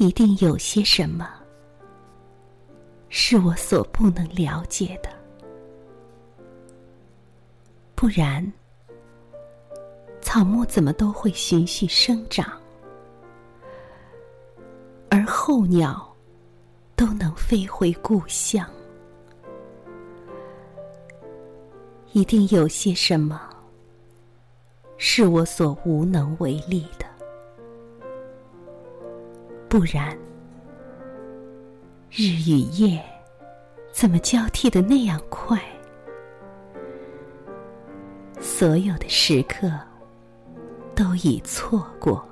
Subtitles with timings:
[0.00, 1.28] 一定有些什么
[3.10, 5.10] 是我所不能了解的，
[7.94, 8.50] 不然
[10.22, 12.58] 草木怎么都会循序生长，
[15.10, 16.10] 而候鸟
[16.96, 18.66] 都能飞回故乡。
[22.12, 23.38] 一定有些什么
[24.96, 27.09] 是我所无能为力的。
[29.70, 30.18] 不然，
[32.10, 33.00] 日与夜
[33.92, 35.62] 怎么交替的那样快？
[38.40, 39.70] 所有的时刻
[40.92, 42.28] 都已错过，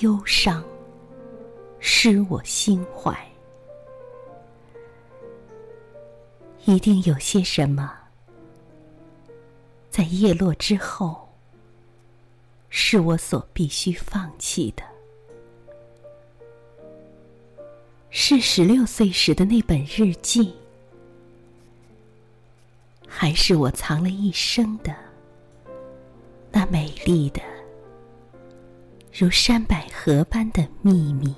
[0.00, 0.60] 忧伤
[1.78, 3.16] 使我心怀。
[6.64, 7.96] 一定有些什么，
[9.88, 11.28] 在叶落之后，
[12.70, 14.82] 是我所必须放弃的。
[18.14, 20.52] 是十六岁时的那本日记，
[23.08, 24.94] 还是我藏了一生的
[26.50, 27.40] 那美丽的
[29.14, 31.28] 如山百合般的秘密？《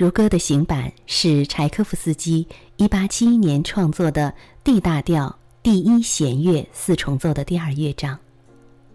[0.00, 2.48] 如歌》的行板是柴可夫斯基
[2.78, 4.32] 一八七一年创作的
[4.64, 8.18] D 大调第一弦乐四重奏的第二乐章，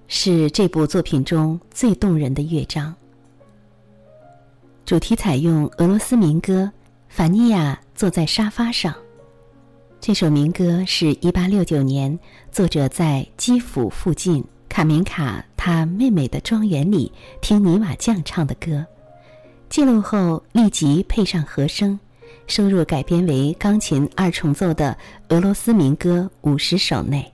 [0.07, 2.91] 是这部作品中最动人的乐章。
[4.83, 6.63] 主题采用俄罗斯民歌
[7.07, 8.91] 《法尼亚坐在沙发上》。
[10.01, 12.17] 这首民歌是一八六九年
[12.51, 17.11] 作者在基辅附近卡明卡他妹妹的庄园里
[17.41, 18.83] 听泥瓦匠唱的歌。
[19.69, 21.99] 记录后立即配上和声，
[22.47, 24.97] 收入改编为钢琴二重奏的
[25.29, 27.29] 俄罗斯民歌五十首内。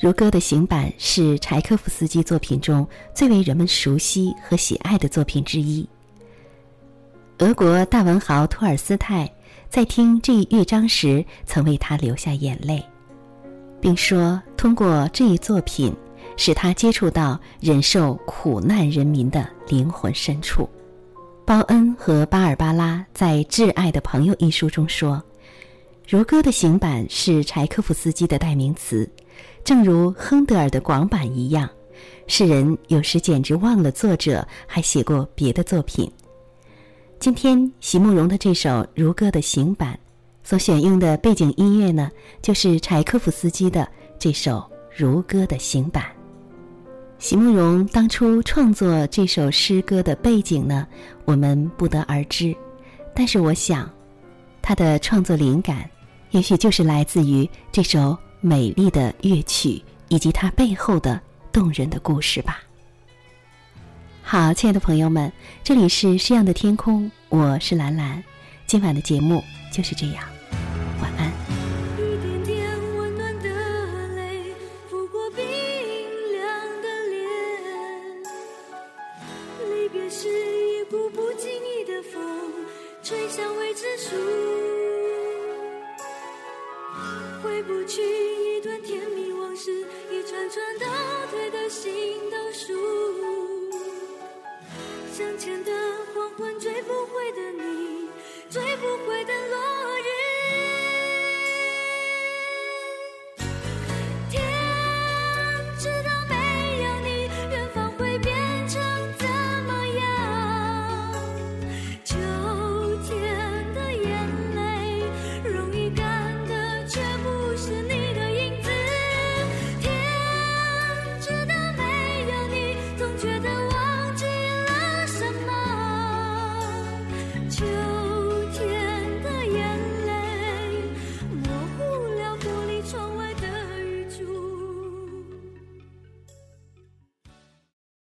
[0.00, 5.88] 如歌的行板是柴可夫斯基作品中最为人们熟悉和喜爱的作品之一。
[7.38, 9.30] 俄国大文豪托尔斯泰
[9.68, 12.82] 在听这一乐章时，曾为他流下眼泪，
[13.80, 15.94] 并说：“通过这一作品，
[16.38, 20.66] 使他接触到忍受苦难人民的灵魂深处。”
[21.44, 25.22] 包恩和巴尔巴拉在《挚爱的朋友》一书中说
[26.06, 29.10] ：“如歌的行板是柴可夫斯基的代名词，
[29.64, 31.68] 正如亨德尔的广板一样。
[32.26, 36.10] 世人有时简直忘了作者还写过别的作品。
[37.18, 39.94] 今天席慕容的这首《如歌的行板》
[40.48, 42.10] 所选用的背景音乐呢，
[42.42, 43.88] 就是柴可夫斯基的
[44.18, 44.58] 这首
[44.94, 46.04] 《如歌的行板》。”
[47.18, 50.86] 席慕容当初创作这首诗歌的背景呢，
[51.24, 52.54] 我们不得而知。
[53.12, 53.90] 但是我想，
[54.62, 55.90] 他的创作灵感，
[56.30, 61.20] 也许就是来自于这首美丽的乐曲以及它背后的
[61.50, 62.62] 动人的故事吧。
[64.22, 65.32] 好，亲爱的朋友们，
[65.64, 68.22] 这里是诗样的天空，我是兰兰。
[68.64, 69.42] 今晚的节目
[69.72, 70.24] 就是这样。
[87.58, 90.86] 回不去一段甜蜜往事，一串串倒
[91.28, 92.72] 退的心倒数。
[95.12, 95.72] 向前的
[96.14, 98.08] 黄昏，追不回的你，
[98.48, 100.17] 追不回的落日。